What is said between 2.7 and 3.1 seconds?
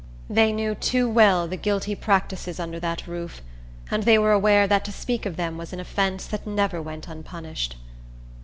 that